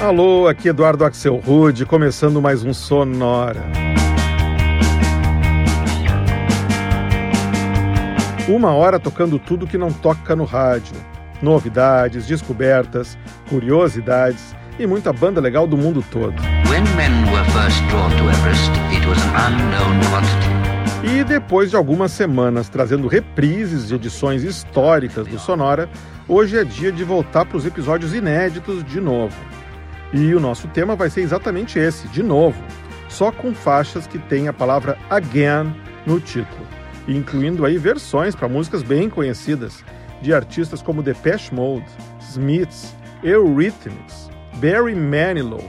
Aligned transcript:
Alô, 0.00 0.48
aqui 0.48 0.68
Eduardo 0.68 1.04
Axel 1.04 1.36
Rude, 1.36 1.84
começando 1.84 2.40
mais 2.40 2.64
um 2.64 2.72
Sonora. 2.72 3.62
Uma 8.48 8.72
hora 8.72 8.98
tocando 8.98 9.38
tudo 9.38 9.66
que 9.66 9.76
não 9.76 9.92
toca 9.92 10.34
no 10.34 10.44
rádio. 10.44 10.94
Novidades, 11.42 12.26
descobertas, 12.26 13.18
curiosidades 13.50 14.56
e 14.78 14.86
muita 14.86 15.12
banda 15.12 15.38
legal 15.38 15.66
do 15.66 15.76
mundo 15.76 16.02
todo. 16.10 16.34
E 21.04 21.22
depois 21.24 21.68
de 21.68 21.76
algumas 21.76 22.10
semanas 22.10 22.70
trazendo 22.70 23.06
reprises 23.06 23.88
de 23.88 23.96
edições 23.96 24.44
históricas 24.44 25.26
do 25.26 25.38
Sonora, 25.38 25.90
hoje 26.26 26.56
é 26.56 26.64
dia 26.64 26.90
de 26.90 27.04
voltar 27.04 27.44
para 27.44 27.58
os 27.58 27.66
episódios 27.66 28.14
inéditos 28.14 28.82
de 28.82 28.98
novo. 28.98 29.36
E 30.12 30.34
o 30.34 30.40
nosso 30.40 30.66
tema 30.68 30.96
vai 30.96 31.08
ser 31.08 31.20
exatamente 31.20 31.78
esse, 31.78 32.08
de 32.08 32.22
novo, 32.22 32.60
só 33.08 33.30
com 33.30 33.54
faixas 33.54 34.06
que 34.06 34.18
têm 34.18 34.48
a 34.48 34.52
palavra 34.52 34.98
again 35.08 35.72
no 36.04 36.20
título, 36.20 36.66
incluindo 37.06 37.64
aí 37.64 37.78
versões 37.78 38.34
para 38.34 38.48
músicas 38.48 38.82
bem 38.82 39.08
conhecidas 39.08 39.84
de 40.20 40.34
artistas 40.34 40.82
como 40.82 41.02
Depeche 41.02 41.54
Mode, 41.54 41.86
Smiths, 42.20 42.94
Eurythmics, 43.22 44.30
Barry 44.54 44.94
Manilow, 44.94 45.62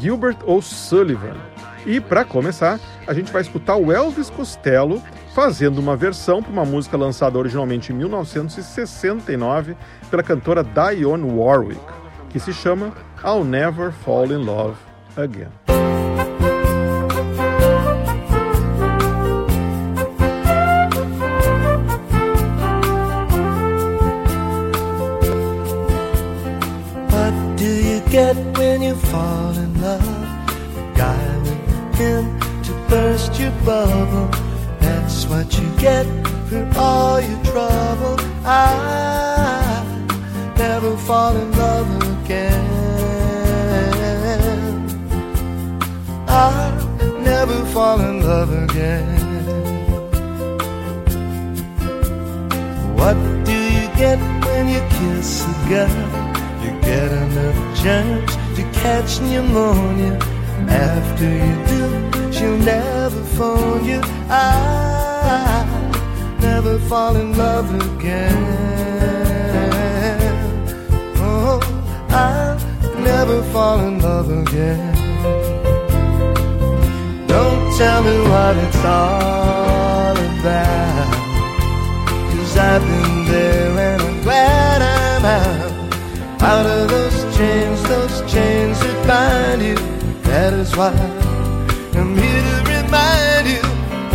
Gilbert 0.00 0.38
O'Sullivan. 0.46 1.36
E 1.84 2.00
para 2.00 2.24
começar, 2.24 2.80
a 3.06 3.14
gente 3.14 3.32
vai 3.32 3.42
escutar 3.42 3.76
o 3.76 3.92
Elvis 3.92 4.30
Costello 4.30 5.02
fazendo 5.34 5.78
uma 5.78 5.96
versão 5.96 6.42
para 6.42 6.50
uma 6.50 6.64
música 6.64 6.96
lançada 6.96 7.38
originalmente 7.38 7.92
em 7.92 7.96
1969 7.96 9.76
pela 10.10 10.22
cantora 10.22 10.64
Dionne 10.64 11.30
Warwick, 11.30 11.80
que 12.30 12.40
se 12.40 12.52
chama 12.52 12.92
I'll 13.24 13.44
Never 13.44 13.90
Fall 13.90 14.30
in 14.30 14.46
Love 14.46 14.78
Again. 15.16 15.50
What 27.10 27.56
do 27.56 27.64
you 27.64 28.00
get 28.10 28.36
when 28.58 28.82
you 28.82 28.94
fall 28.94 29.56
in 29.56 29.80
love? 29.80 30.02
A 30.76 30.92
guy 30.94 31.38
with 31.38 31.94
him 31.96 32.40
to 32.64 32.72
burst 32.90 33.40
your 33.40 33.52
bubble. 33.64 34.28
That's 34.80 35.26
what 35.26 35.58
you 35.58 35.68
get 35.78 36.04
for 36.48 36.70
all 36.76 37.20
your 37.20 37.42
trouble. 37.44 38.16
I 38.44 39.82
never 40.58 40.96
fall 40.98 41.34
in 41.34 41.50
love 41.52 42.24
again. 42.24 42.85
I'll 46.38 47.18
never 47.20 47.64
fall 47.72 47.98
in 47.98 48.20
love 48.20 48.52
again. 48.64 49.06
What 52.94 53.16
do 53.46 53.56
you 53.76 53.86
get 53.96 54.18
when 54.44 54.68
you 54.68 54.82
kiss 54.98 55.46
a 55.46 55.54
girl? 55.70 55.96
You 56.62 56.72
get 56.82 57.10
enough 57.24 57.58
germs 57.82 58.32
to 58.56 58.62
catch 58.80 59.18
pneumonia. 59.22 60.18
After 60.68 61.28
you 61.44 61.54
do, 61.72 62.32
she'll 62.34 62.58
never 62.58 63.22
phone 63.36 63.86
you. 63.86 64.00
I'll 64.28 65.64
never 66.38 66.78
fall 66.80 67.16
in 67.16 67.34
love 67.38 67.68
again. 67.88 68.36
Oh, 71.16 71.60
I'll 72.10 72.58
never 73.00 73.42
fall 73.54 73.80
in 73.80 74.00
love 74.00 74.30
again. 74.30 74.95
Tell 77.76 78.02
me 78.02 78.18
what 78.30 78.56
it's 78.56 78.84
all 78.86 80.16
about. 80.16 81.12
Cause 82.30 82.56
I've 82.56 82.80
been 82.80 83.26
there 83.26 83.78
and 83.78 84.00
I'm 84.00 84.22
glad 84.22 84.80
I'm 84.80 85.24
out. 85.26 86.42
Out 86.42 86.64
of 86.64 86.88
those 86.88 87.36
chains, 87.36 87.82
those 87.82 88.32
chains 88.32 88.80
that 88.80 89.06
bind 89.06 89.60
you. 89.60 89.74
That 90.22 90.54
is 90.54 90.74
why 90.74 90.94
I'm 92.00 92.16
here 92.16 92.42
to 92.48 92.56
remind 92.76 93.46
you. 93.46 93.62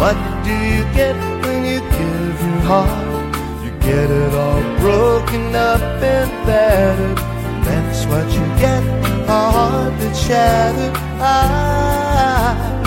What 0.01 0.17
do 0.43 0.55
you 0.73 0.83
get 0.95 1.15
when 1.45 1.63
you 1.63 1.81
give 1.81 2.41
your 2.41 2.61
heart? 2.65 3.35
You 3.63 3.69
get 3.79 4.09
it 4.09 4.33
all 4.33 4.63
broken 4.79 5.55
up 5.55 5.81
and 6.01 6.31
battered. 6.47 7.17
That's 7.63 8.07
what 8.07 8.25
you 8.33 8.45
get, 8.57 8.83
a 9.29 9.51
heart 9.51 9.93
that's 9.99 10.19
shattered. 10.19 10.97
I 11.21 12.80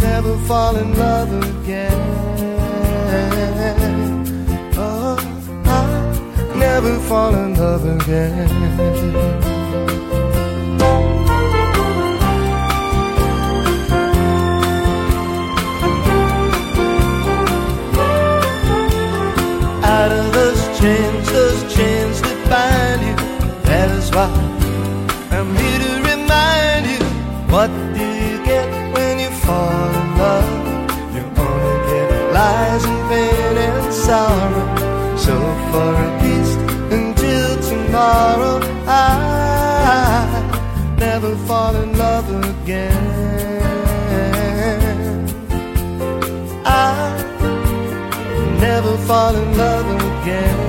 never 0.00 0.36
fall 0.48 0.76
in 0.76 0.96
love 0.96 1.30
again. 1.32 2.00
Oh, 4.76 5.16
I 5.66 6.54
never 6.56 6.98
fall 7.00 7.34
in 7.34 7.54
love 7.54 7.84
again. 7.84 8.48
Out 19.84 20.12
of 20.12 20.32
those 20.32 20.62
chains, 20.78 21.32
those 21.32 21.74
chains 21.74 22.22
that 22.22 22.38
bind 22.50 23.02
you. 23.08 23.16
That 23.64 23.90
is 23.90 24.10
why 24.10 24.30
I'm 25.30 25.54
here 25.56 25.78
to 25.78 25.92
remind 26.10 26.86
you. 26.86 27.00
What 27.52 27.70
fall 29.50 29.92
in 30.00 30.08
love? 30.22 30.50
You 31.14 31.24
only 31.46 31.76
get 31.90 32.10
lies 32.36 32.84
and 32.90 33.00
pain 33.10 33.56
and 33.66 33.92
sorrow. 34.06 34.66
So 35.24 35.34
for 35.70 35.90
at 36.06 36.14
least 36.24 36.60
until 36.98 37.50
tomorrow, 37.70 38.56
I 38.86 39.00
never 41.04 41.32
fall 41.48 41.74
in 41.82 41.90
love 42.04 42.28
again. 42.44 43.04
I 46.64 46.94
never 48.66 48.94
fall 49.08 49.34
in 49.42 49.48
love 49.62 49.88
again. 50.04 50.59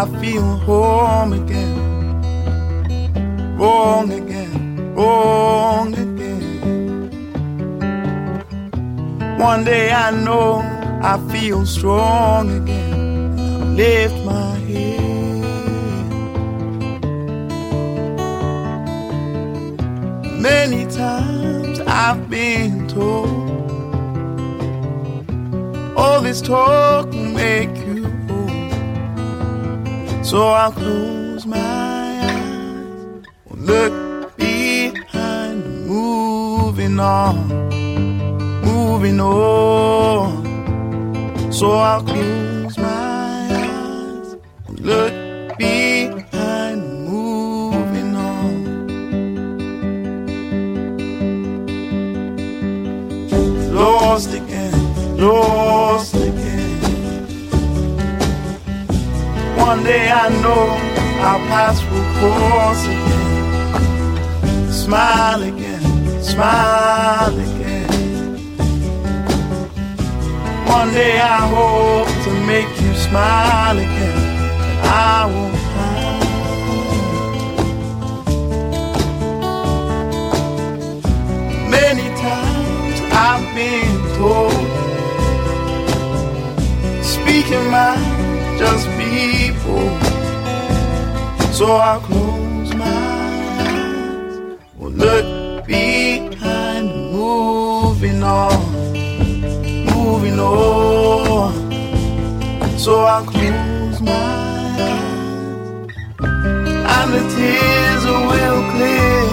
I 0.00 0.06
feel 0.18 0.56
home 0.64 1.34
again, 1.34 1.76
wrong 3.58 4.10
again, 4.10 4.94
wrong 4.94 5.92
again. 5.92 7.10
One 9.38 9.62
day 9.62 9.92
I 9.92 10.10
know 10.12 10.62
I 11.02 11.18
feel 11.30 11.66
strong 11.66 12.62
again. 12.62 13.76
Lift 13.76 14.24
my 14.24 14.54
head. 14.70 15.00
Many 20.40 20.86
times 20.86 21.80
I've 21.80 22.30
been 22.30 22.88
told 22.88 23.50
all 25.94 26.22
this 26.22 26.40
talk 26.40 27.12
will 27.12 27.34
make 27.34 27.69
So 30.30 30.46
I'll. 30.50 31.19
smile 73.10 73.76
again, 73.76 74.18
and 74.70 74.80
I 74.86 75.26
won't 75.26 75.56
hide. 75.74 76.20
Many 81.68 82.06
times 82.24 82.98
I've 83.26 83.46
been 83.56 83.98
told, 84.16 84.68
speaking 87.02 87.66
my 87.76 87.94
just 88.60 88.86
people, 89.00 89.86
so 91.52 91.66
I'll 91.72 92.00
close. 92.00 92.19
so 102.90 102.98
I 103.06 103.22
close 103.32 104.00
my 104.00 104.12
eyes 104.82 105.10
and 106.94 107.08
the 107.14 107.22
tears 107.34 108.04
will 108.30 108.62
clear. 108.72 109.26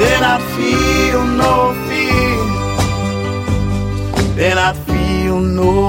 Then 0.00 0.20
I 0.34 0.36
feel 0.54 1.22
no 1.42 1.54
fear. 1.86 2.40
Then 4.34 4.56
I 4.58 4.72
feel 4.88 5.38
no. 5.40 5.79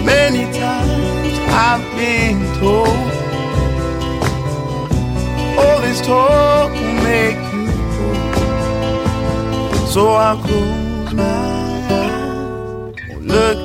Many 0.04 0.44
times 0.58 1.38
I've 1.66 1.84
been 1.96 2.38
told 2.60 2.88
all 5.58 5.78
this 5.80 6.00
talk 6.06 6.70
will 6.72 6.98
make 7.02 7.40
you 7.54 7.66
old. 8.04 8.34
So 9.88 10.02
I 10.14 10.36
close 10.44 11.12
my 11.14 11.24
eyes, 11.90 12.94
look 13.20 13.63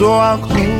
so 0.00 0.12
I'll 0.12 0.38
close. 0.38 0.79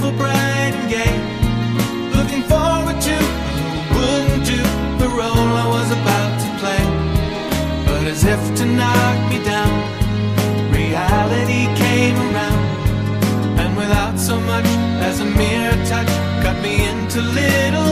hopeful, 0.00 0.16
bright 0.18 0.74
and 0.74 0.90
gay. 0.90 1.14
Looking 2.16 2.42
forward 2.42 3.00
to, 3.00 3.16
wouldn't 3.94 4.44
do 4.46 4.60
the 5.02 5.08
role 5.08 5.50
I 5.64 5.66
was 5.76 5.90
about 5.90 6.32
to 6.42 6.48
play. 6.60 6.82
But 7.86 8.06
as 8.06 8.24
if 8.24 8.40
to 8.58 8.64
knock 8.64 9.30
me 9.30 9.42
down, 9.44 9.72
reality 10.72 11.66
came 11.76 12.16
around. 12.16 12.64
And 13.60 13.76
without 13.76 14.18
so 14.18 14.40
much 14.40 14.66
as 15.08 15.20
a 15.20 15.24
mere 15.24 15.72
touch, 15.86 16.12
cut 16.42 16.56
me 16.62 16.88
into 16.88 17.20
little 17.20 17.89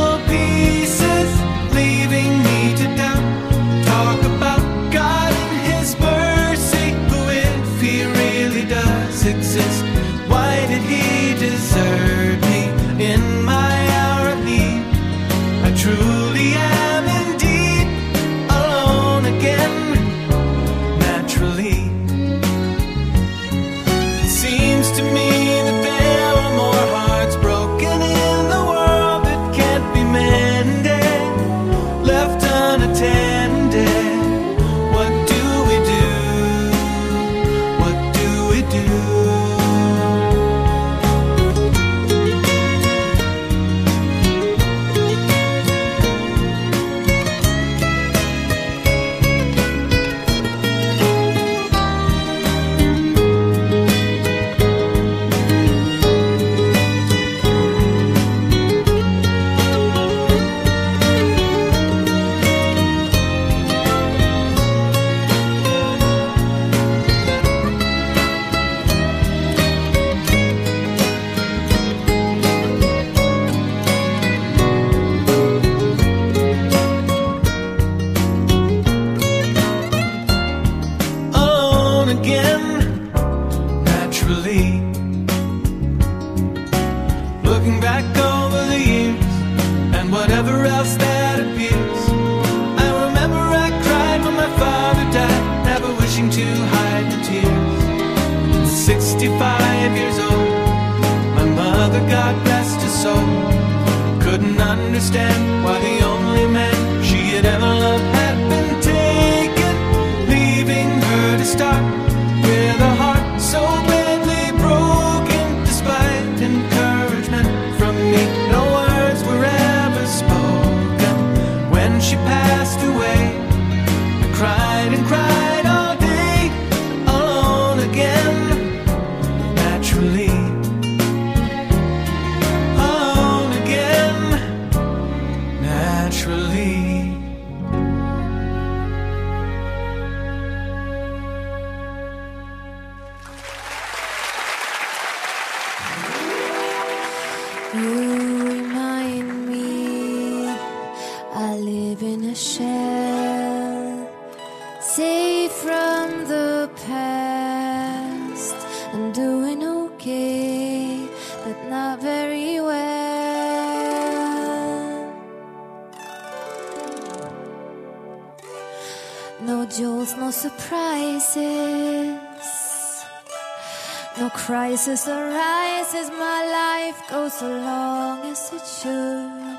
Crisis 174.48 175.06
arises, 175.06 176.10
my 176.12 176.40
life 176.48 177.06
goes 177.10 177.42
along 177.42 178.24
as 178.24 178.50
it 178.50 178.64
should. 178.64 179.58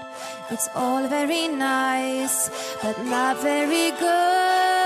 It's 0.50 0.68
all 0.74 1.08
very 1.08 1.48
nice, 1.48 2.50
but 2.82 2.98
not 3.06 3.38
very 3.38 3.92
good. 3.92 4.79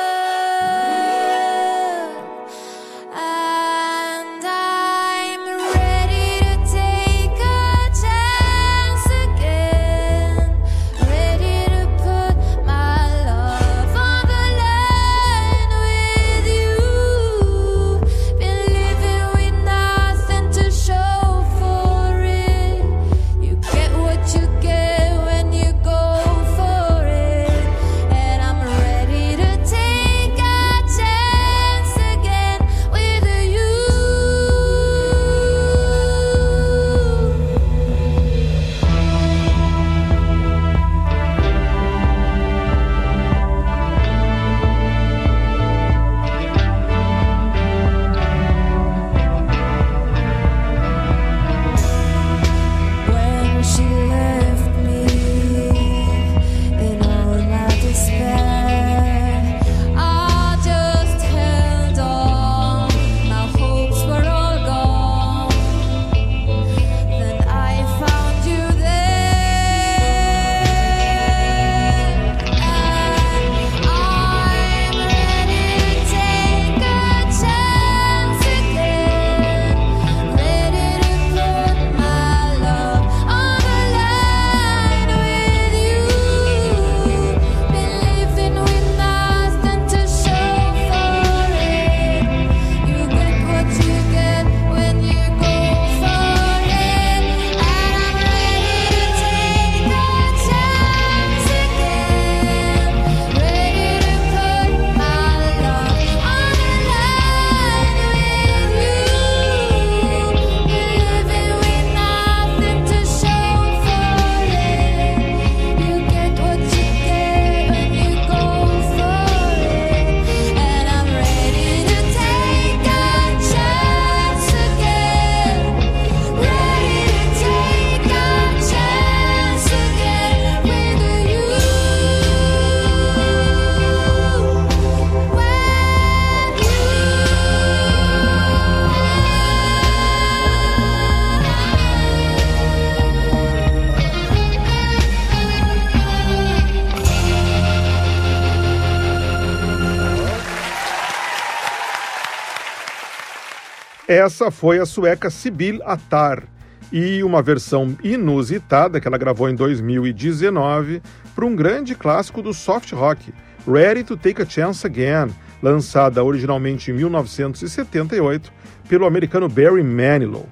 Essa 154.13 154.51
foi 154.51 154.77
a 154.77 154.85
sueca 154.85 155.27
Sibyl 155.31 155.81
Attar 155.83 156.43
e 156.91 157.23
uma 157.23 157.41
versão 157.41 157.97
inusitada 158.03 159.01
que 159.01 159.07
ela 159.07 159.17
gravou 159.17 159.49
em 159.49 159.55
2019 159.55 161.01
para 161.33 161.43
um 161.43 161.55
grande 161.55 161.95
clássico 161.95 162.39
do 162.39 162.53
soft 162.53 162.91
rock, 162.91 163.33
Ready 163.67 164.03
to 164.03 164.15
Take 164.15 164.43
a 164.43 164.45
Chance 164.45 164.85
Again, 164.85 165.33
lançada 165.63 166.23
originalmente 166.23 166.91
em 166.91 166.93
1978 166.93 168.53
pelo 168.87 169.07
americano 169.07 169.49
Barry 169.49 169.81
Manilow. 169.81 170.47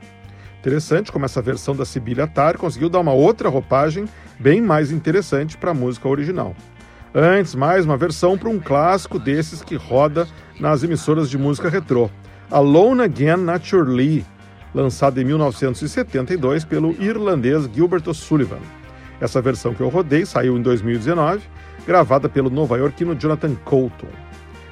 Interessante 0.60 1.12
como 1.12 1.26
essa 1.26 1.40
versão 1.40 1.76
da 1.76 1.86
Sibyl 1.86 2.24
Attar 2.24 2.58
conseguiu 2.58 2.90
dar 2.90 3.00
uma 3.00 3.14
outra 3.14 3.48
roupagem 3.48 4.06
bem 4.40 4.60
mais 4.60 4.92
interessante 4.92 5.56
para 5.56 5.70
a 5.70 5.76
música 5.76 6.10
original. 6.10 6.56
Antes, 7.14 7.54
mais 7.54 7.86
uma 7.86 7.96
versão 7.96 8.36
para 8.40 8.50
um 8.50 8.60
clássico 8.60 9.20
desses 9.20 9.62
que 9.62 9.76
roda 9.76 10.28
nas 10.60 10.82
emissoras 10.82 11.30
de 11.30 11.38
música 11.38 11.70
retrô, 11.70 12.10
Alone 12.52 13.04
Again 13.04 13.38
Naturally, 13.38 14.26
lançada 14.76 15.22
em 15.22 15.24
1972 15.24 16.66
pelo 16.66 16.92
irlandês 17.02 17.64
Gilbert 17.74 18.04
O'Sullivan. 18.06 18.60
Essa 19.22 19.42
versão 19.42 19.74
que 19.74 19.80
eu 19.80 19.88
rodei 19.88 20.26
saiu 20.26 20.58
em 20.58 20.62
2019, 20.62 21.42
gravada 21.88 22.28
pelo 22.28 22.50
nova-iorquino 22.50 23.16
Jonathan 23.16 23.56
Colton. 23.64 24.10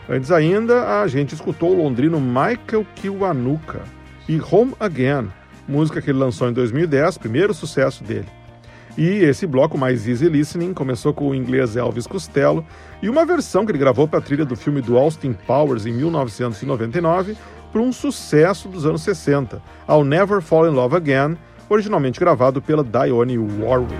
Antes 0.09 0.29
ainda, 0.29 1.01
a 1.01 1.07
gente 1.07 1.33
escutou 1.33 1.71
o 1.71 1.83
londrino 1.83 2.19
Michael 2.19 2.85
Kiwanuka 2.95 3.79
e 4.27 4.41
Home 4.41 4.73
Again, 4.77 5.29
música 5.65 6.01
que 6.01 6.09
ele 6.09 6.19
lançou 6.19 6.49
em 6.49 6.53
2010, 6.53 7.17
primeiro 7.17 7.53
sucesso 7.53 8.03
dele. 8.03 8.27
E 8.97 9.07
esse 9.23 9.47
bloco 9.47 9.77
mais 9.77 10.05
easy 10.05 10.27
listening 10.27 10.73
começou 10.73 11.13
com 11.13 11.29
o 11.29 11.35
inglês 11.35 11.77
Elvis 11.77 12.05
Costello 12.05 12.65
e 13.01 13.07
uma 13.07 13.25
versão 13.25 13.65
que 13.65 13.71
ele 13.71 13.79
gravou 13.79 14.05
para 14.05 14.19
a 14.19 14.21
trilha 14.21 14.43
do 14.43 14.57
filme 14.57 14.81
do 14.81 14.97
Austin 14.97 15.31
Powers 15.31 15.85
em 15.85 15.93
1999 15.93 17.37
para 17.71 17.81
um 17.81 17.91
sucesso 17.91 18.67
dos 18.67 18.85
anos 18.85 19.01
60, 19.01 19.61
ao 19.87 20.03
Never 20.03 20.41
Fall 20.41 20.67
in 20.67 20.71
Love 20.71 20.95
Again, 20.95 21.37
originalmente 21.69 22.19
gravado 22.19 22.61
pela 22.61 22.83
Dionne 22.83 23.37
Warwick. 23.37 23.95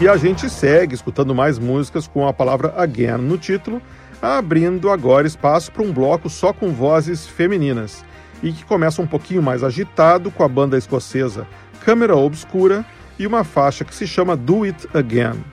E 0.00 0.08
a 0.08 0.16
gente 0.16 0.50
segue 0.50 0.94
escutando 0.94 1.34
mais 1.34 1.58
músicas 1.58 2.08
com 2.08 2.26
a 2.26 2.32
palavra 2.32 2.74
again 2.76 3.18
no 3.18 3.38
título, 3.38 3.80
abrindo 4.20 4.90
agora 4.90 5.26
espaço 5.26 5.70
para 5.70 5.82
um 5.82 5.92
bloco 5.92 6.28
só 6.28 6.52
com 6.52 6.72
vozes 6.72 7.26
femininas 7.26 8.04
e 8.42 8.52
que 8.52 8.64
começa 8.64 9.00
um 9.00 9.06
pouquinho 9.06 9.42
mais 9.42 9.62
agitado 9.62 10.30
com 10.30 10.42
a 10.42 10.48
banda 10.48 10.76
escocesa 10.76 11.46
Câmera 11.84 12.16
Obscura 12.16 12.84
e 13.18 13.26
uma 13.26 13.44
faixa 13.44 13.84
que 13.84 13.94
se 13.94 14.06
chama 14.06 14.36
Do 14.36 14.64
It 14.64 14.88
Again. 14.92 15.44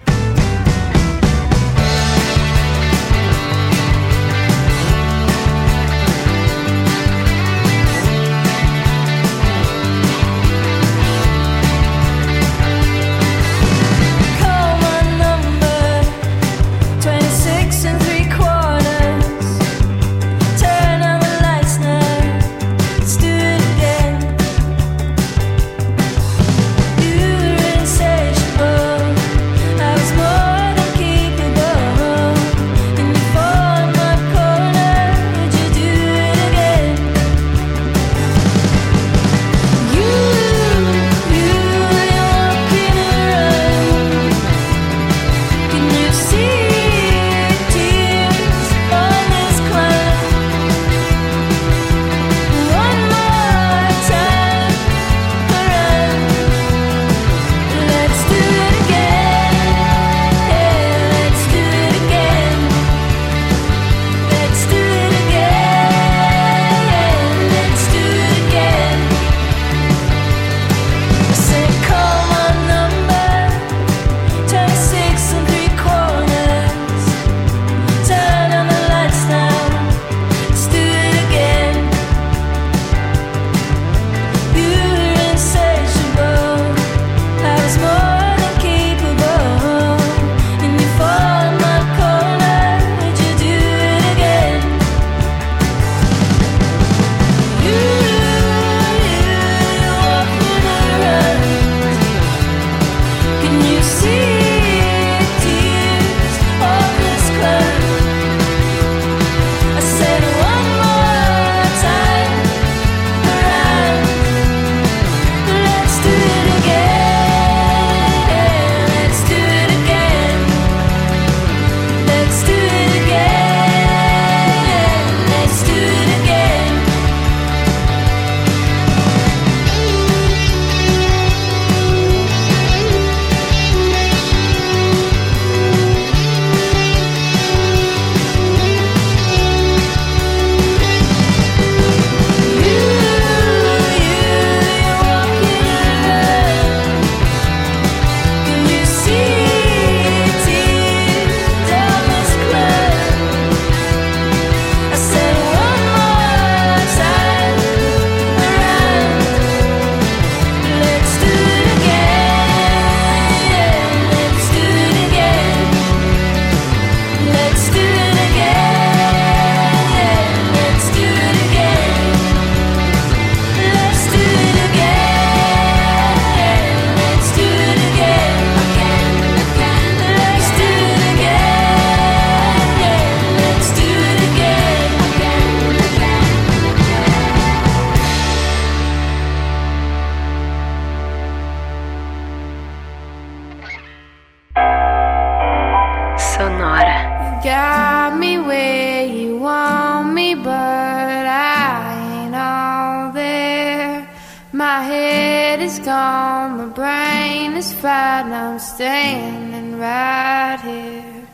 got 198.09 198.19
me 198.19 198.39
where 198.39 199.05
you 199.05 199.37
want 199.37 200.13
me, 200.13 200.33
but 200.33 200.47
I 200.49 202.23
ain't 202.23 202.35
all 202.35 203.11
there. 203.11 204.09
My 204.51 204.81
head 204.81 205.61
is 205.61 205.77
gone, 205.79 206.57
my 206.57 206.65
brain 206.79 207.55
is 207.55 207.71
fried, 207.71 208.25
and 208.25 208.33
I'm 208.33 208.59
standing 208.59 209.77
right 209.77 210.59
here. 210.63 211.27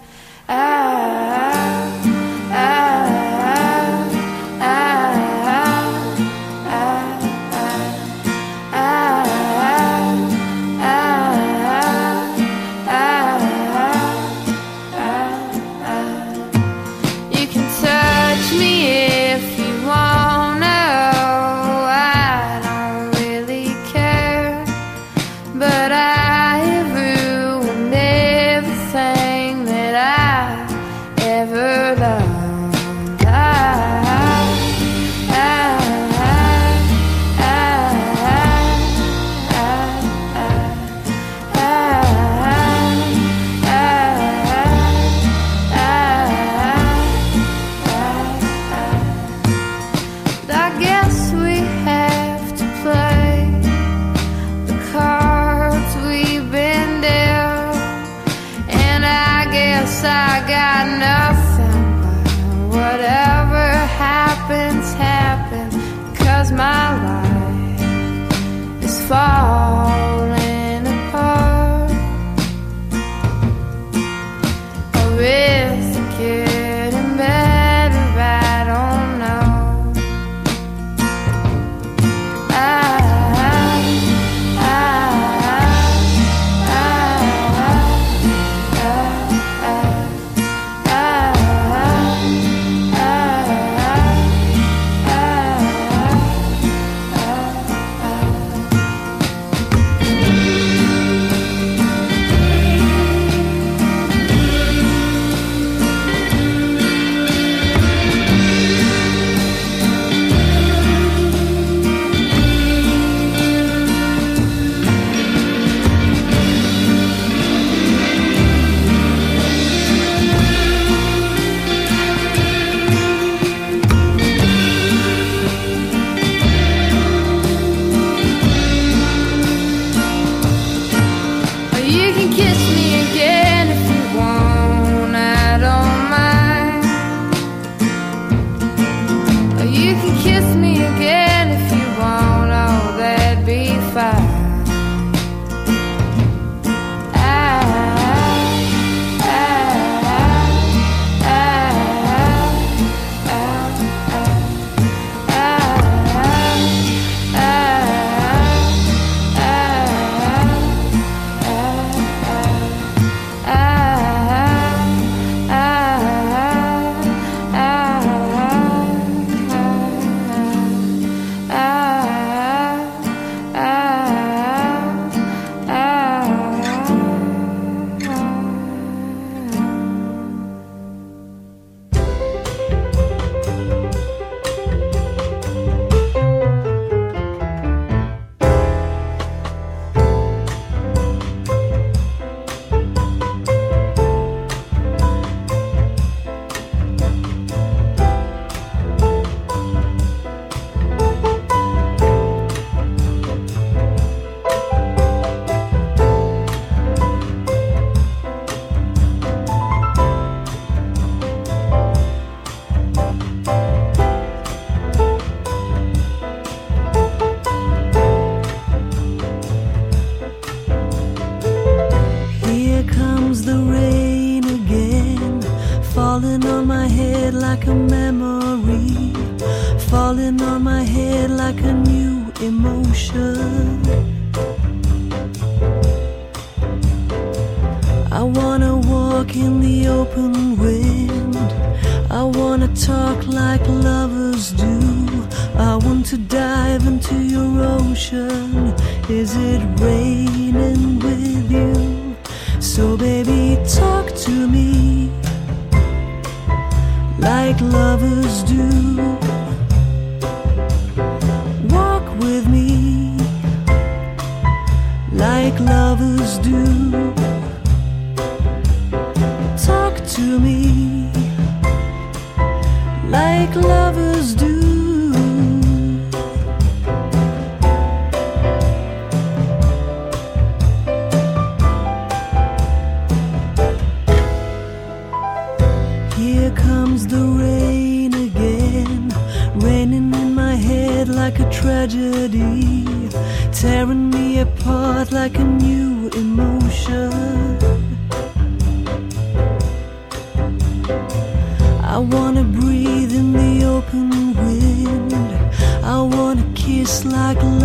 I 0.50 1.55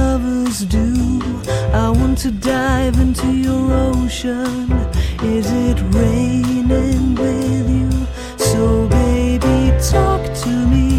lovers 0.00 0.60
do. 0.64 0.88
I 1.84 1.88
want 1.90 2.16
to 2.24 2.30
dive 2.30 2.96
into 3.04 3.28
your 3.48 3.64
ocean. 3.90 4.70
Is 5.36 5.46
it 5.68 5.78
raining 5.98 7.14
with 7.22 7.66
you? 7.78 7.90
So, 8.50 8.62
baby, 8.88 9.58
talk 9.94 10.22
to 10.44 10.52
me 10.74 10.90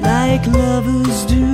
like 0.00 0.44
lovers 0.46 1.18
do. 1.34 1.53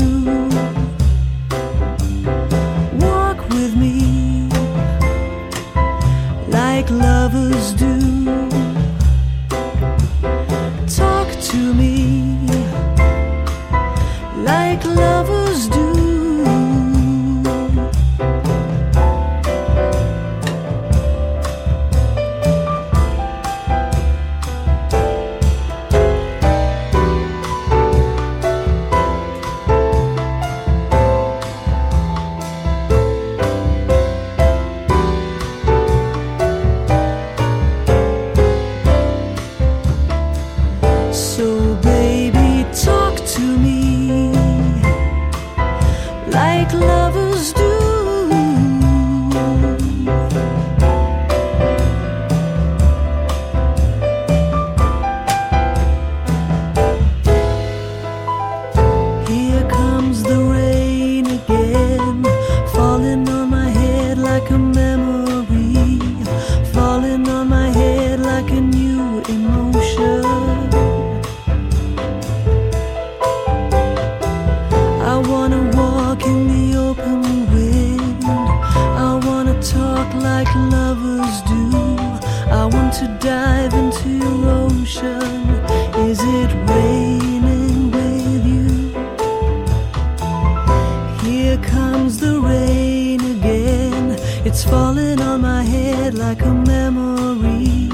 comes 92.11 92.19
the 92.19 92.41
rain 92.41 93.21
again. 93.21 94.17
It's 94.45 94.65
falling 94.65 95.21
on 95.21 95.43
my 95.43 95.63
head 95.63 96.15
like 96.15 96.43
a 96.43 96.53
memory. 96.53 97.89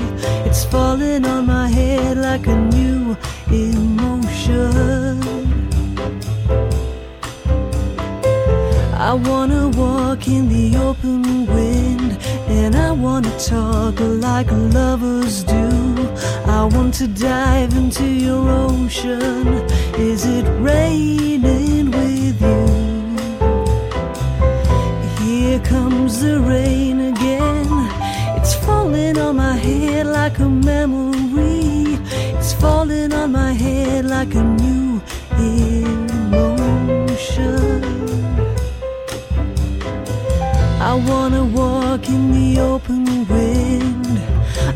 It's 0.48 0.64
falling 0.64 1.26
on 1.26 1.46
my 1.46 1.68
head 1.68 2.16
like 2.16 2.46
a 2.46 2.56
new 2.56 3.16
emotion. 3.48 4.72
I 8.94 9.12
wanna 9.12 9.68
walk 9.68 10.26
in 10.28 10.48
the 10.48 10.78
open 10.78 11.46
wind, 11.46 12.18
and 12.48 12.74
I 12.74 12.92
wanna 12.92 13.34
talk 13.38 14.00
like 14.00 14.50
lovers 14.50 15.44
do. 15.44 15.68
I 16.46 16.64
want 16.64 16.94
to 16.94 17.06
dive 17.06 17.74
into 17.74 18.06
your 18.06 18.48
ocean. 18.48 19.46
Is 19.98 20.24
it 20.24 20.46
raining 20.60 21.90
with 21.90 22.40
you? 22.40 22.85
Here 25.56 25.64
comes 25.64 26.20
the 26.20 26.38
rain 26.38 27.00
again. 27.00 27.66
It's 28.36 28.54
falling 28.66 29.16
on 29.16 29.36
my 29.36 29.56
head 29.56 30.06
like 30.06 30.38
a 30.38 30.50
memory. 30.50 31.96
It's 32.36 32.52
falling 32.52 33.10
on 33.14 33.32
my 33.32 33.52
head 33.52 34.04
like 34.04 34.34
a 34.34 34.44
new 34.44 35.00
emotion. 35.38 36.62
I 40.90 40.92
wanna 41.08 41.46
walk 41.46 42.06
in 42.10 42.32
the 42.32 42.60
open 42.60 43.26
wind. 43.26 44.20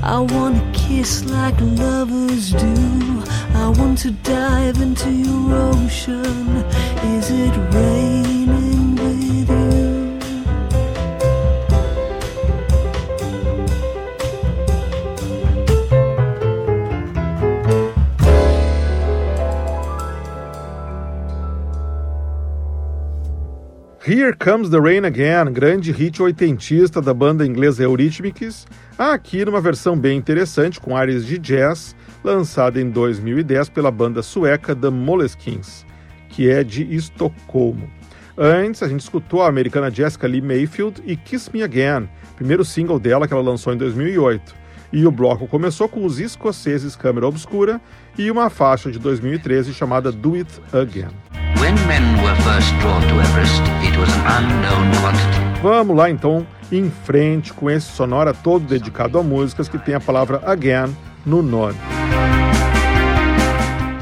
I 0.02 0.18
wanna 0.18 0.64
kiss 0.72 1.26
like 1.26 1.60
lovers 1.60 2.52
do. 2.52 3.22
I 3.52 3.68
want 3.68 3.98
to 3.98 4.12
dive 4.12 4.80
into 4.80 5.10
your 5.10 5.54
ocean. 5.74 6.64
Is 7.16 7.30
it 7.30 7.54
raining 7.74 8.29
Here 24.02 24.32
Comes 24.32 24.70
the 24.70 24.80
Rain 24.80 25.04
Again, 25.04 25.52
grande 25.52 25.92
hit 25.92 26.22
oitentista 26.22 27.02
da 27.02 27.12
banda 27.12 27.44
inglesa 27.44 27.82
Eurythmics, 27.82 28.66
aqui 28.96 29.44
numa 29.44 29.60
versão 29.60 29.94
bem 29.94 30.16
interessante 30.16 30.80
com 30.80 30.96
áreas 30.96 31.26
de 31.26 31.36
jazz, 31.36 31.94
lançada 32.24 32.80
em 32.80 32.88
2010 32.88 33.68
pela 33.68 33.90
banda 33.90 34.22
sueca 34.22 34.74
The 34.74 34.88
Moleskins, 34.88 35.84
que 36.30 36.48
é 36.48 36.64
de 36.64 36.82
Estocolmo. 36.94 37.90
Antes, 38.38 38.82
a 38.82 38.88
gente 38.88 39.00
escutou 39.00 39.42
a 39.42 39.48
americana 39.48 39.90
Jessica 39.90 40.26
Lee 40.26 40.40
Mayfield 40.40 41.02
e 41.04 41.14
Kiss 41.14 41.50
Me 41.52 41.62
Again, 41.62 42.08
primeiro 42.36 42.64
single 42.64 42.98
dela 42.98 43.28
que 43.28 43.34
ela 43.34 43.42
lançou 43.42 43.70
em 43.70 43.76
2008. 43.76 44.54
E 44.94 45.06
o 45.06 45.10
bloco 45.10 45.46
começou 45.46 45.90
com 45.90 46.06
os 46.06 46.18
escoceses 46.18 46.96
Câmara 46.96 47.28
Obscura 47.28 47.78
e 48.18 48.30
uma 48.30 48.50
faixa 48.50 48.90
de 48.90 48.98
2013 48.98 49.72
chamada 49.72 50.10
Do 50.10 50.34
It 50.34 50.50
Again. 50.72 51.10
Everest, 53.20 53.62
it. 53.82 55.60
Vamos 55.62 55.96
lá 55.96 56.10
então 56.10 56.46
em 56.72 56.90
frente 56.90 57.52
com 57.52 57.70
esse 57.70 57.86
sonora 57.86 58.32
todo 58.32 58.66
dedicado 58.66 59.18
a 59.18 59.22
músicas 59.22 59.68
que 59.68 59.78
tem 59.78 59.94
a 59.94 60.00
palavra 60.00 60.40
again 60.46 60.96
no 61.26 61.42
nome. 61.42 61.78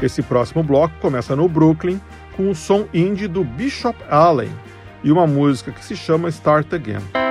Esse 0.01 0.21
próximo 0.21 0.63
bloco 0.63 0.93
começa 1.01 1.35
no 1.35 1.49
Brooklyn 1.49 1.99
com 2.37 2.49
o 2.49 2.55
som 2.55 2.87
indie 2.93 3.27
do 3.27 3.43
Bishop 3.43 3.97
Allen 4.09 4.51
e 5.03 5.11
uma 5.11 5.27
música 5.27 5.71
que 5.71 5.83
se 5.83 5.95
chama 5.95 6.29
Start 6.29 6.73
Again. 6.73 7.28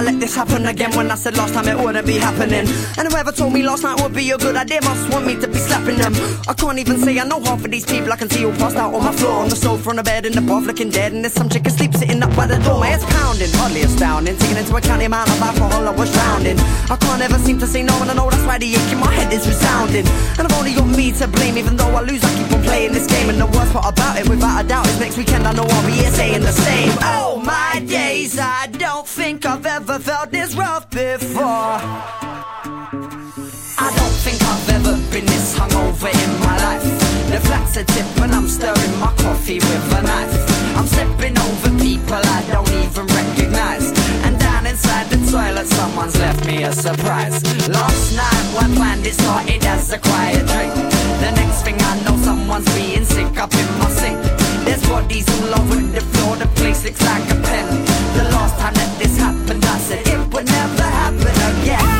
I 0.00 0.02
let 0.02 0.18
this 0.18 0.34
happen 0.34 0.64
again 0.64 0.96
when 0.96 1.10
I 1.10 1.14
said 1.14 1.36
last 1.36 1.52
time 1.52 1.68
it 1.68 1.78
wouldn't 1.78 2.06
be 2.06 2.14
happening? 2.14 2.64
And 2.96 3.04
whoever 3.12 3.32
told 3.32 3.52
me 3.52 3.62
last 3.62 3.82
night 3.82 4.00
would 4.00 4.14
be 4.14 4.30
a 4.30 4.38
good 4.38 4.56
idea 4.56 4.80
must 4.80 5.12
want 5.12 5.26
me 5.26 5.36
to 5.36 5.46
be 5.46 5.58
slapping 5.58 5.98
them. 5.98 6.14
I 6.48 6.54
can't 6.54 6.78
even 6.78 6.96
say 7.00 7.20
I 7.20 7.24
know 7.24 7.38
half 7.38 7.62
of 7.62 7.70
these 7.70 7.84
people 7.84 8.10
I 8.10 8.16
can 8.16 8.30
see 8.30 8.46
all 8.46 8.52
passed 8.52 8.76
out 8.76 8.94
on 8.94 9.04
my 9.04 9.12
floor, 9.12 9.44
on 9.44 9.50
the 9.50 9.56
sofa, 9.56 9.90
on 9.90 9.96
the 9.96 10.02
bed, 10.02 10.24
in 10.24 10.32
the 10.32 10.40
bath, 10.40 10.64
looking 10.64 10.88
dead. 10.88 11.12
And 11.12 11.22
there's 11.22 11.34
some 11.34 11.50
chick 11.50 11.66
asleep 11.66 11.92
sitting 11.92 12.22
up 12.22 12.34
by 12.34 12.46
the 12.46 12.56
door. 12.64 12.80
My 12.80 12.86
head's 12.86 13.04
pounding, 13.04 13.50
hardly 13.60 13.82
astounding. 13.82 14.38
Taking 14.38 14.56
into 14.56 14.74
account 14.74 15.00
the 15.00 15.04
amount 15.04 15.28
of 15.28 15.42
alcohol 15.42 15.86
I 15.86 15.90
was 15.90 16.10
drowning. 16.14 16.58
I 16.88 16.96
can't 16.96 17.20
ever 17.20 17.36
seem 17.36 17.58
to 17.58 17.66
say 17.66 17.82
no, 17.82 17.92
and 18.00 18.10
I 18.10 18.14
know 18.14 18.30
that's 18.30 18.44
why 18.44 18.56
the 18.56 18.72
ache 18.72 18.92
in 18.92 19.00
my 19.00 19.12
head 19.12 19.30
is 19.34 19.46
resounding. 19.46 20.06
And 20.38 20.48
I've 20.48 20.56
only 20.56 20.72
got 20.72 20.88
me 20.88 21.12
to 21.12 21.28
blame, 21.28 21.58
even 21.58 21.76
though 21.76 21.92
I 21.92 22.00
lose, 22.00 22.24
I 22.24 22.32
keep 22.40 22.50
on 22.56 22.62
playing 22.62 22.92
this 22.92 23.06
game. 23.06 23.28
And 23.28 23.38
the 23.38 23.44
worst 23.52 23.74
part 23.74 23.92
about 23.92 24.16
it, 24.16 24.26
without 24.30 24.64
a 24.64 24.66
doubt, 24.66 24.86
is 24.88 24.98
next 24.98 25.18
weekend 25.18 25.46
I 25.46 25.52
know 25.52 25.66
I'll 25.68 25.86
be 25.86 25.92
here 25.92 26.10
saying 26.10 26.40
the 26.40 26.52
same. 26.52 26.96
Oh 27.02 27.42
my 27.44 27.84
days, 27.84 28.38
I 28.38 28.66
don't 28.78 29.06
think 29.06 29.44
I've 29.44 29.66
ever 29.66 29.89
felt 29.98 30.30
this 30.30 30.54
rough 30.54 30.88
before. 30.90 31.80
I 33.82 33.88
don't 33.96 34.16
think 34.22 34.40
I've 34.40 34.68
ever 34.76 34.92
been 35.10 35.26
this 35.26 35.58
hungover 35.58 36.12
in 36.12 36.40
my 36.40 36.56
life. 36.58 36.84
The 37.30 37.40
flat's 37.40 37.76
a 37.76 37.84
tip 37.84 38.06
I'm 38.20 38.46
stirring 38.46 39.00
my 39.00 39.12
coffee 39.18 39.58
with 39.58 39.98
a 39.98 40.02
knife. 40.02 40.76
I'm 40.76 40.86
stepping 40.86 41.36
over 41.38 41.70
people 41.78 42.14
I 42.14 42.44
don't 42.52 42.70
even 42.84 43.06
recognize. 43.06 43.90
And 44.24 44.38
down 44.38 44.66
inside 44.66 45.08
the 45.08 45.18
toilet, 45.30 45.66
someone's 45.66 46.16
left 46.18 46.46
me 46.46 46.62
a 46.62 46.72
surprise. 46.72 47.42
Last 47.68 48.14
night, 48.14 48.54
one 48.54 48.74
planned 48.76 49.06
it 49.06 49.14
started 49.14 49.64
as 49.64 49.92
a 49.92 49.98
quiet 49.98 50.46
drink. 50.46 50.74
The 51.20 51.32
next 51.34 51.62
thing 51.64 51.76
I 51.80 52.00
know, 52.04 52.16
someone's 52.22 52.72
being 52.74 53.04
sick 53.04 53.36
up 53.38 53.52
in 53.52 53.78
my 53.78 53.90
sink. 53.90 54.39
There's 54.70 54.88
bodies 54.88 55.28
all 55.42 55.60
over 55.60 55.80
the 55.80 56.00
floor, 56.00 56.36
the 56.36 56.46
place 56.54 56.84
looks 56.84 57.02
like 57.02 57.28
a 57.28 57.34
pen. 57.42 57.66
The 58.16 58.22
last 58.30 58.56
time 58.60 58.74
that 58.74 58.98
this 59.00 59.18
happened, 59.18 59.64
I 59.64 59.78
said 59.78 60.06
it 60.06 60.32
would 60.32 60.46
never 60.46 60.82
happen 60.84 61.26
again. 61.26 61.99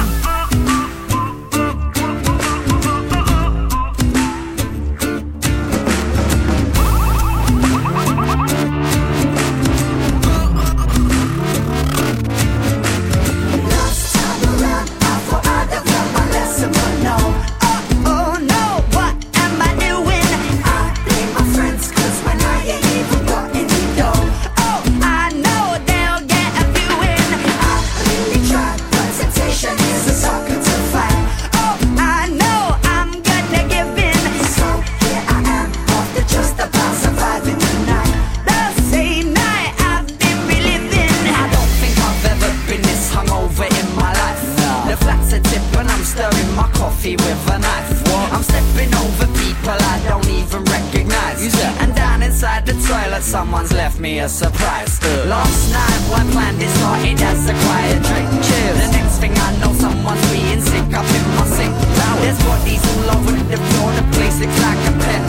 The 53.21 53.27
someone's 53.27 53.73
left 53.73 54.01
me 54.01 54.21
a 54.21 54.29
surprise. 54.29 55.01
Last 55.27 55.73
night, 55.73 56.03
one 56.11 56.29
planned 56.33 56.61
it 56.63 56.71
started 56.79 57.21
as 57.21 57.49
a 57.49 57.55
quiet 57.65 58.01
drink. 58.09 58.29
Cheers. 58.47 58.77
The 58.81 58.89
next 58.97 59.17
thing 59.21 59.33
I 59.37 59.51
know, 59.61 59.73
someone's 59.75 60.25
being 60.33 60.61
sick 60.61 60.89
up 60.95 61.05
in 61.05 61.25
my 61.37 61.45
sink. 61.57 61.75
There's 62.23 62.41
bodies 62.45 62.83
all 62.91 63.11
over 63.17 63.33
the 63.33 63.59
floor, 63.69 63.93
the 63.93 64.05
place 64.17 64.41
looks 64.41 64.61
like 64.67 64.81
a 64.89 64.93
pen. 65.05 65.23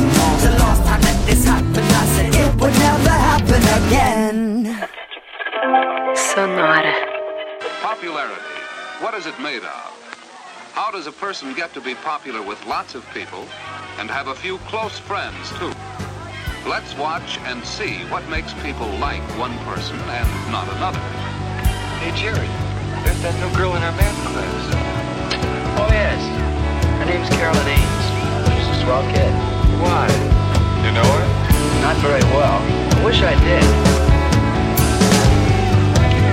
The 0.46 0.52
last 0.64 0.82
time 0.88 1.02
that 1.02 1.18
this 1.26 1.44
happened, 1.46 1.92
I 2.02 2.06
said 2.16 2.32
it 2.44 2.54
would 2.60 2.76
never 2.88 3.16
happen 3.30 3.64
again. 3.80 4.46
Sonora. 6.16 6.96
Popularity. 7.82 8.56
What 9.02 9.14
is 9.16 9.26
it 9.26 9.38
made 9.39 9.64
of? 9.64 9.92
How 10.74 10.92
does 10.92 11.08
a 11.08 11.12
person 11.12 11.54
get 11.54 11.74
to 11.74 11.82
be 11.82 11.96
popular 11.96 12.42
with 12.42 12.66
lots 12.66 12.96
of 12.96 13.04
people 13.14 13.46
and 14.00 14.10
have 14.10 14.28
a 14.28 14.36
few 14.36 14.58
close 14.70 14.98
friends 14.98 15.52
too? 15.60 15.74
Let's 16.68 16.93
watch 16.95 17.39
and 17.49 17.66
see 17.66 18.05
what 18.14 18.28
makes 18.30 18.53
people 18.62 18.88
like 19.01 19.24
one 19.38 19.57
person 19.66 19.97
and 19.97 20.51
not 20.51 20.70
another. 20.78 20.99
Hey, 21.97 22.14
Jerry, 22.14 22.47
there's 23.01 23.22
that 23.26 23.34
new 23.41 23.49
girl 23.57 23.74
in 23.76 23.82
our 23.82 23.91
math 23.97 24.14
class. 24.30 24.64
Oh, 25.82 25.89
yes. 25.89 26.22
Her 27.01 27.05
name's 27.09 27.30
Carolyn 27.34 27.66
Ames. 27.66 28.05
She's 28.53 28.70
a 28.70 28.78
swell 28.86 29.01
kid. 29.09 29.34
Why? 29.82 30.05
You 30.86 30.93
know 30.93 31.01
her? 31.01 31.26
Not 31.82 31.97
very 31.97 32.24
well. 32.30 32.62
I 32.62 33.05
wish 33.05 33.22
I 33.26 33.34
did. 33.41 33.66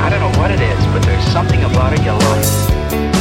I 0.04 0.10
don't 0.10 0.20
know 0.20 0.38
what 0.38 0.50
it 0.50 0.60
is, 0.60 0.80
but 0.92 1.00
there's 1.08 1.24
something 1.32 1.64
about 1.64 1.96
her 1.96 2.04
you 2.04 2.12
like. 2.12 3.17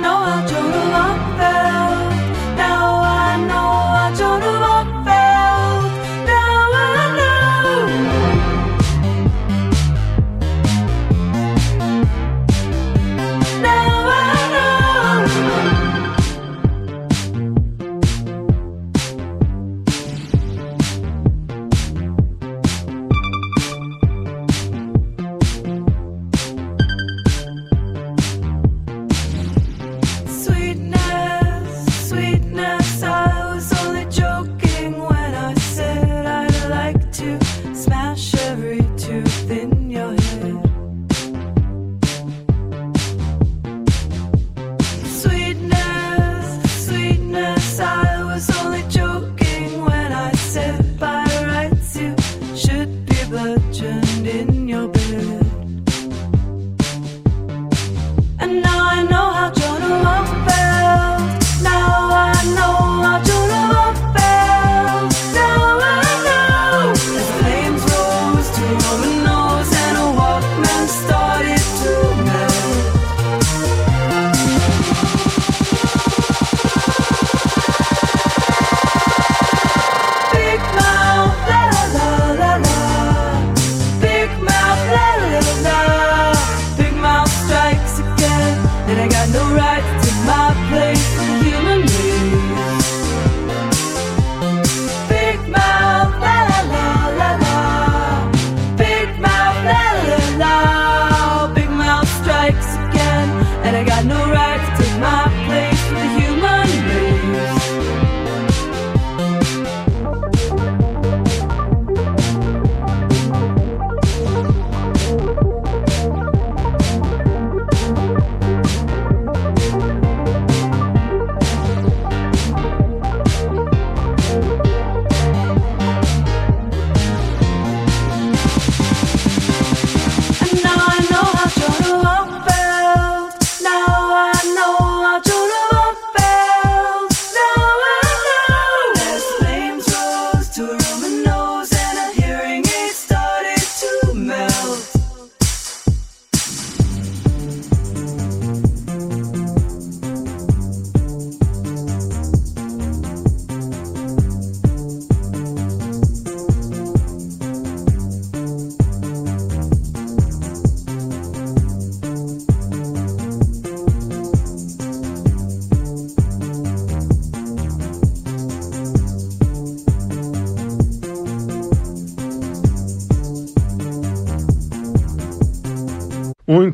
Know 0.00 0.24
how 0.24 0.46
Joan 0.46 0.59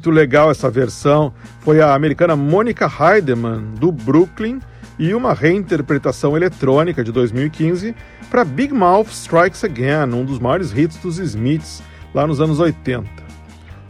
Muito 0.07 0.17
legal 0.17 0.53
essa 0.53 0.71
versão. 0.71 1.33
Foi 1.63 1.81
a 1.81 1.93
americana 1.93 2.37
Monica 2.37 2.89
Heidemann, 2.89 3.75
do 3.75 3.91
Brooklyn, 3.91 4.61
e 5.01 5.13
uma 5.13 5.35
reinterpretação 5.35 6.37
eletrônica 6.37 7.03
de 7.03 7.11
2015 7.11 7.93
para 8.31 8.45
Big 8.45 8.73
Mouth 8.73 9.09
Strikes 9.09 9.65
Again, 9.65 10.15
um 10.15 10.25
dos 10.25 10.39
maiores 10.39 10.71
hits 10.73 10.97
dos 10.99 11.19
Smiths 11.19 11.83
lá 12.15 12.25
nos 12.25 12.41
anos 12.41 12.61
80. 12.61 13.05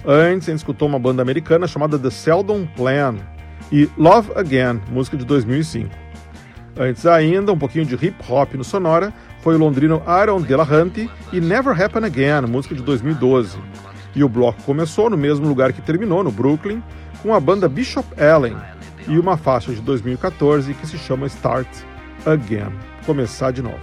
Antes, 0.06 0.48
a 0.48 0.52
gente 0.52 0.60
escutou 0.60 0.88
uma 0.88 0.98
banda 0.98 1.20
americana 1.20 1.66
chamada 1.66 1.98
The 1.98 2.08
Seldom 2.08 2.64
Plan 2.64 3.16
e 3.70 3.86
Love 3.98 4.32
Again, 4.36 4.80
música 4.90 5.18
de 5.18 5.24
2005. 5.26 5.90
Antes 6.78 7.04
ainda, 7.04 7.52
um 7.52 7.58
pouquinho 7.58 7.84
de 7.84 7.94
hip 7.94 8.16
hop 8.26 8.54
no 8.54 8.64
Sonora, 8.64 9.12
foi 9.42 9.54
o 9.54 9.58
londrino 9.58 10.02
Aaron 10.06 10.40
Delahunty 10.40 11.10
e 11.30 11.42
Never 11.42 11.78
Happen 11.78 12.06
Again, 12.06 12.50
música 12.50 12.74
de 12.74 12.82
2012. 12.82 13.58
E 14.16 14.24
o 14.24 14.28
bloco 14.30 14.62
começou 14.62 15.10
no 15.10 15.16
mesmo 15.16 15.46
lugar 15.46 15.74
que 15.74 15.82
terminou, 15.82 16.24
no 16.24 16.32
Brooklyn, 16.32 16.82
com 17.22 17.34
a 17.34 17.38
banda 17.38 17.68
Bishop 17.68 18.08
Allen 18.18 18.56
e 19.06 19.18
uma 19.18 19.36
faixa 19.36 19.74
de 19.74 19.80
2014 19.82 20.72
que 20.72 20.86
se 20.86 20.96
chama 20.96 21.26
Start 21.26 21.68
Again 22.24 22.72
Começar 23.04 23.52
de 23.52 23.62
novo. 23.62 23.78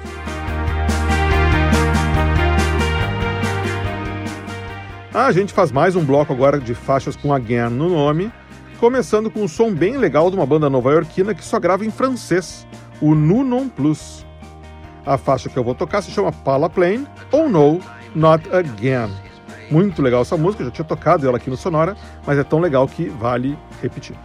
A 5.13 5.31
gente 5.31 5.53
faz 5.53 5.71
mais 5.71 5.95
um 5.95 6.03
bloco 6.03 6.33
agora 6.33 6.59
de 6.59 6.73
faixas 6.73 7.15
com 7.15 7.31
Again 7.31 7.69
no 7.69 7.87
nome, 7.87 8.31
começando 8.79 9.29
com 9.29 9.43
um 9.43 9.47
som 9.47 9.71
bem 9.71 9.97
legal 9.97 10.31
de 10.31 10.35
uma 10.35 10.47
banda 10.47 10.67
nova-iorquina 10.67 11.35
que 11.35 11.45
só 11.45 11.59
grava 11.59 11.85
em 11.85 11.91
francês, 11.91 12.67
o 12.99 13.13
Nu 13.13 13.43
Non 13.43 13.69
Plus. 13.69 14.25
A 15.05 15.15
faixa 15.15 15.47
que 15.47 15.57
eu 15.57 15.63
vou 15.63 15.75
tocar 15.75 16.01
se 16.01 16.09
chama 16.09 16.31
Pala 16.31 16.69
Plane 16.69 17.07
ou 17.31 17.47
No, 17.47 17.79
Not 18.15 18.49
Again. 18.51 19.22
Muito 19.73 20.03
legal 20.03 20.21
essa 20.21 20.37
música, 20.37 20.63
já 20.63 20.69
tinha 20.69 20.85
tocado 20.85 21.27
ela 21.27 21.37
aqui 21.37 21.49
no 21.49 21.57
Sonora, 21.57 21.97
mas 22.27 22.37
é 22.37 22.43
tão 22.43 22.59
legal 22.59 22.87
que 22.87 23.09
vale 23.09 23.57
repetir. 23.81 24.15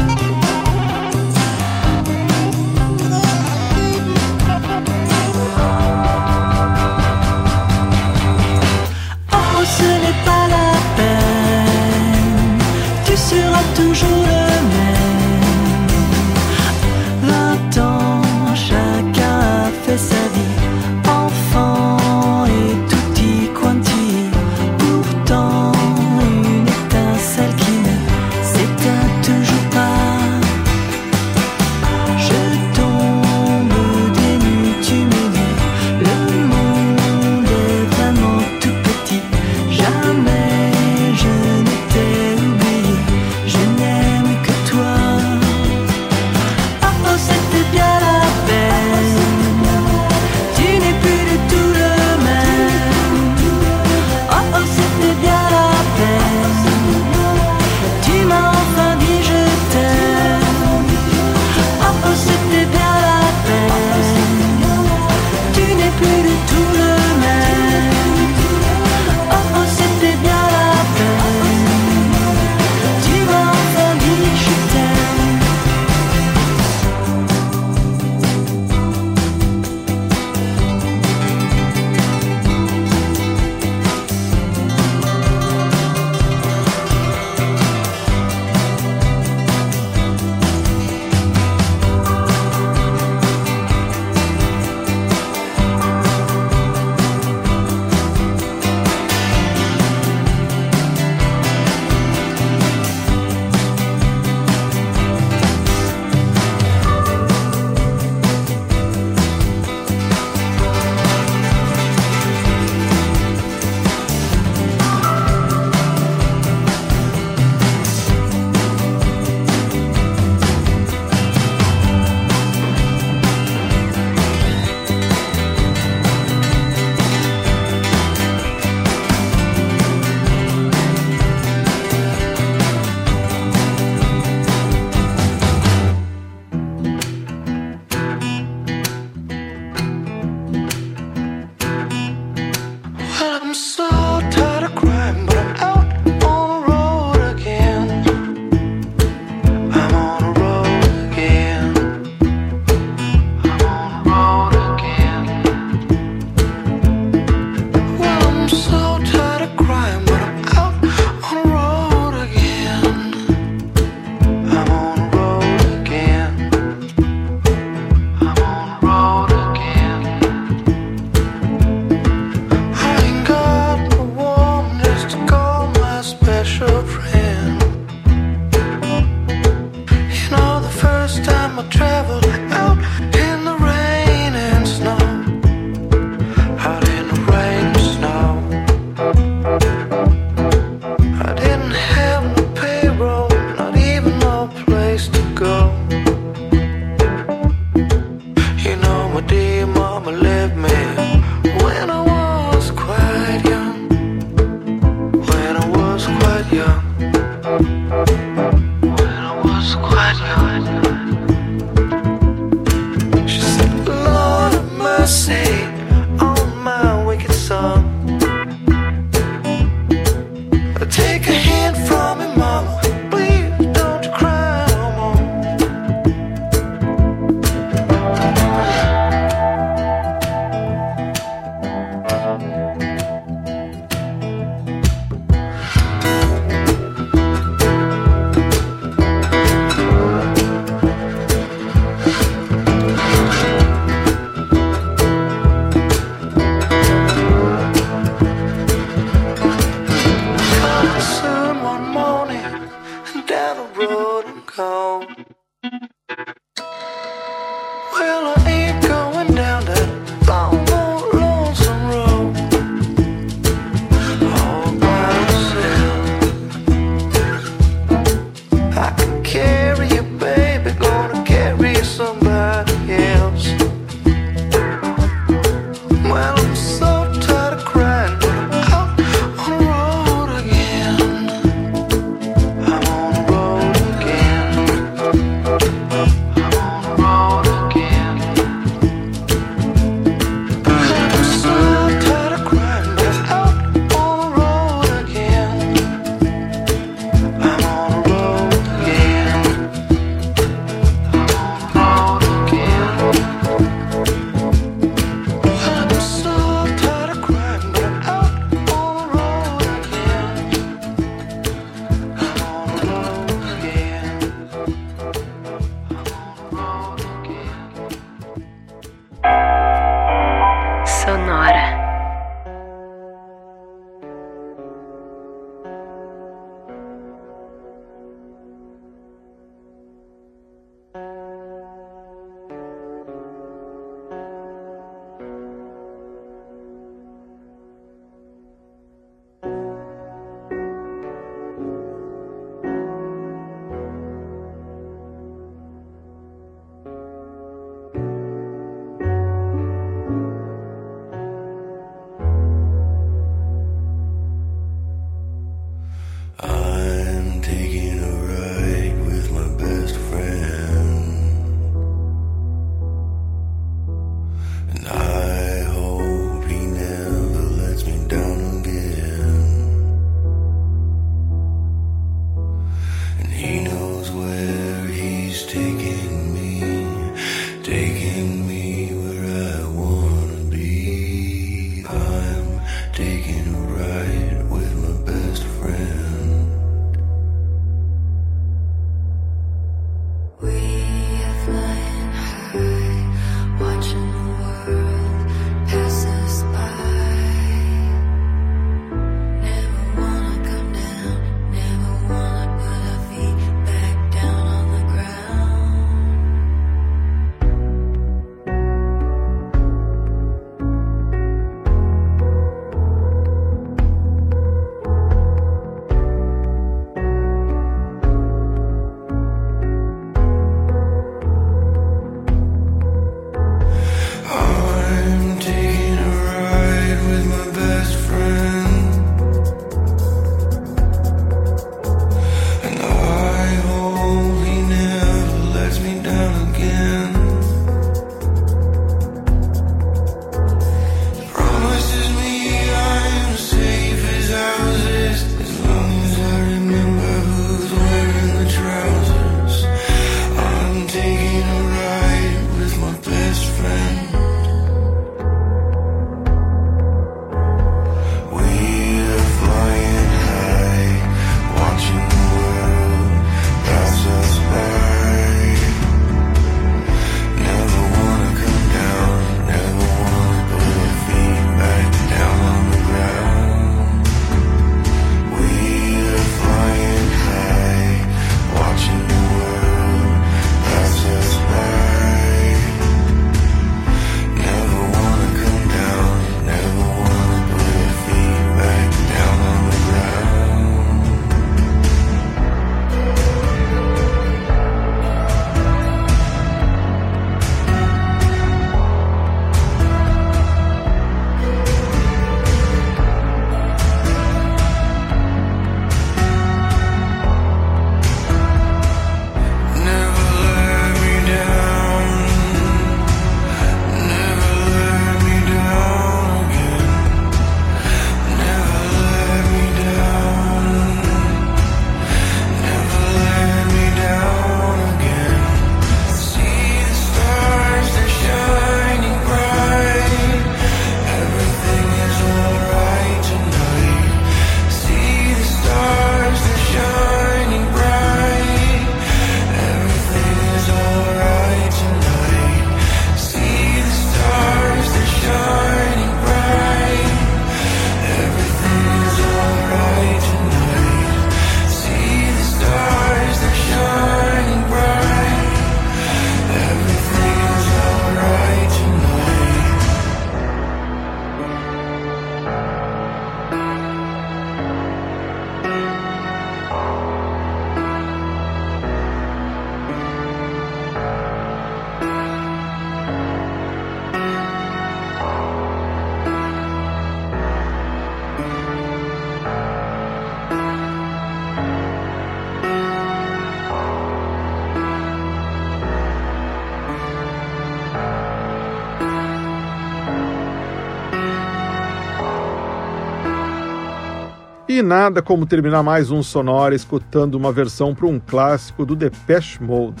E 594.78 594.82
nada 594.82 595.20
como 595.20 595.44
terminar 595.44 595.82
mais 595.82 596.08
um 596.12 596.22
Sonora 596.22 596.72
escutando 596.72 597.34
uma 597.34 597.50
versão 597.50 597.92
para 597.92 598.06
um 598.06 598.20
clássico 598.20 598.86
do 598.86 598.94
Depeche 598.94 599.60
Mode. 599.60 600.00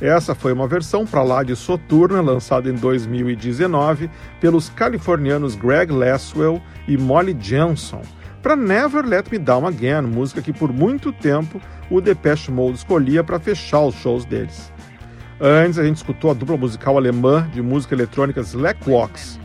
Essa 0.00 0.34
foi 0.34 0.52
uma 0.52 0.66
versão 0.66 1.06
para 1.06 1.22
lá 1.22 1.44
de 1.44 1.54
Soturna, 1.54 2.20
lançada 2.20 2.68
em 2.68 2.74
2019 2.74 4.10
pelos 4.40 4.70
californianos 4.70 5.54
Greg 5.54 5.92
Laswell 5.92 6.60
e 6.88 6.98
Molly 6.98 7.32
Johnson, 7.32 8.02
para 8.42 8.56
Never 8.56 9.06
Let 9.06 9.30
Me 9.30 9.38
Down 9.38 9.68
Again, 9.68 10.02
música 10.02 10.42
que 10.42 10.52
por 10.52 10.72
muito 10.72 11.12
tempo 11.12 11.60
o 11.88 12.00
Depeche 12.00 12.50
Mode 12.50 12.78
escolhia 12.78 13.22
para 13.22 13.38
fechar 13.38 13.82
os 13.82 13.94
shows 13.94 14.24
deles. 14.24 14.72
Antes 15.40 15.78
a 15.78 15.84
gente 15.84 15.98
escutou 15.98 16.32
a 16.32 16.34
dupla 16.34 16.56
musical 16.56 16.96
alemã 16.96 17.48
de 17.54 17.62
música 17.62 17.94
eletrônica 17.94 18.40
Slackwalks 18.40 19.38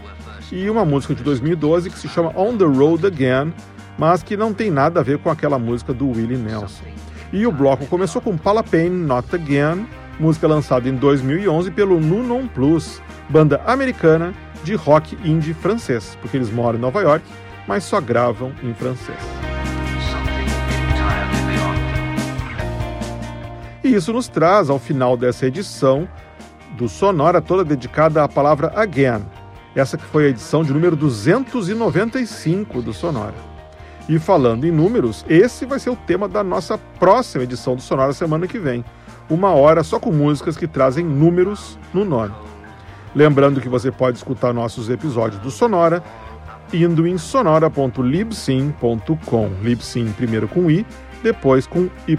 e 0.52 0.68
uma 0.68 0.84
música 0.84 1.14
de 1.14 1.22
2012 1.22 1.92
que 1.92 2.00
se 2.00 2.08
chama 2.08 2.34
On 2.36 2.58
the 2.58 2.66
Road 2.66 3.06
Again, 3.06 3.54
mas 3.98 4.24
que 4.24 4.38
não 4.38 4.54
tem 4.54 4.72
nada 4.72 5.00
a 5.00 5.04
ver 5.04 5.20
com 5.20 5.30
aquela 5.30 5.60
música 5.60 5.94
do 5.94 6.10
Willie 6.10 6.38
Nelson. 6.38 6.84
E 7.32 7.48
o 7.48 7.52
bloco 7.52 7.86
começou 7.88 8.22
com 8.22 8.38
Palapane 8.38 8.90
Not 8.90 9.36
Again, 9.36 9.88
música 10.20 10.48
lançada 10.48 10.88
em 10.88 10.96
2011 10.96 11.72
pelo 11.72 12.00
Nunon 12.00 12.48
Plus, 12.48 13.02
banda 13.30 13.62
americana 13.66 14.34
de 14.64 14.76
rock 14.76 15.18
indie 15.24 15.54
francês, 15.54 16.18
porque 16.22 16.38
eles 16.38 16.52
moram 16.52 16.78
em 16.78 16.82
Nova 16.82 17.02
York, 17.02 17.26
mas 17.68 17.84
só 17.84 18.00
gravam 18.00 18.52
em 18.62 18.74
francês. 18.74 19.18
E 23.84 23.94
isso 23.94 24.14
nos 24.14 24.28
traz 24.28 24.70
ao 24.70 24.80
final 24.80 25.18
dessa 25.18 25.46
edição 25.46 26.08
do 26.78 26.88
Sonora 26.88 27.42
toda 27.42 27.66
dedicada 27.66 28.24
à 28.24 28.30
palavra 28.30 28.72
again. 28.76 29.26
Essa 29.76 29.98
que 29.98 30.06
foi 30.06 30.28
a 30.28 30.30
edição 30.30 30.64
de 30.64 30.72
número 30.72 30.96
295 30.96 32.82
do 32.82 32.94
Sonora. 32.94 33.53
E 34.08 34.20
falando 34.20 34.66
em 34.66 34.72
números, 34.72 35.26
esse 35.30 35.66
vai 35.66 35.80
ser 35.80 35.90
o 35.90 35.96
tema 35.96 36.28
da 36.28 36.44
nossa 36.44 36.78
próxima 36.78 37.44
edição 37.44 37.76
do 37.76 37.82
Sonora 37.82 38.14
semana 38.14 38.48
que 38.48 38.60
vem. 38.60 38.84
Uma 39.30 39.52
hora 39.52 39.84
só 39.84 40.00
com 40.00 40.12
músicas 40.12 40.58
que 40.58 40.68
trazem 40.68 41.06
números 41.06 41.80
no 41.94 42.04
nome. 42.04 42.34
Lembrando 43.16 43.62
que 43.62 43.70
você 43.70 43.92
pode 43.92 44.18
escutar 44.18 44.54
nossos 44.54 44.90
episódios 44.90 45.42
do 45.42 45.50
Sonora 45.50 46.04
indo 46.74 47.08
em 47.08 47.18
sonora.libsyn.com. 47.18 49.50
Libsyn 49.62 50.12
primeiro 50.14 50.48
com 50.48 50.70
i, 50.70 50.86
depois 51.22 51.68
com 51.68 51.90
y. 52.08 52.18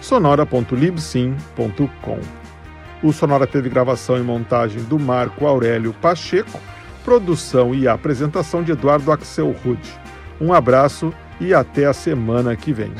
sonora.libsyn.com. 0.00 2.18
O 3.02 3.12
Sonora 3.12 3.46
teve 3.46 3.68
gravação 3.68 4.18
e 4.18 4.22
montagem 4.22 4.82
do 4.84 4.98
Marco 4.98 5.46
Aurélio 5.46 5.92
Pacheco, 5.92 6.58
produção 7.04 7.74
e 7.74 7.86
apresentação 7.86 8.62
de 8.62 8.72
Eduardo 8.72 9.12
Axel 9.12 9.54
Rude. 9.64 10.03
Um 10.40 10.52
abraço 10.52 11.12
e 11.40 11.54
até 11.54 11.86
a 11.86 11.92
semana 11.92 12.56
que 12.56 12.72
vem. 12.72 12.92